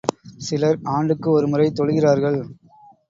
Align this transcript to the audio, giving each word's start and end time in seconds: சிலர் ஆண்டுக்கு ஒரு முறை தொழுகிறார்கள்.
சிலர் 0.37 0.79
ஆண்டுக்கு 0.93 1.29
ஒரு 1.31 1.47
முறை 1.47 1.67
தொழுகிறார்கள். 1.79 2.39